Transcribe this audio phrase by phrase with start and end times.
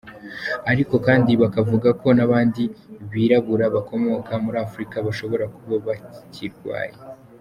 [0.71, 2.63] Ariko kandi bakavuga ko n’abandi
[3.13, 6.95] birabura bakomoka muri Afurika bashobora kuba bakirwaye.